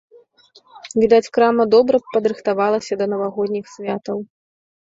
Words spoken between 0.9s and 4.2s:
Відаць, крама добра падрыхтавалася да навагодніх святаў.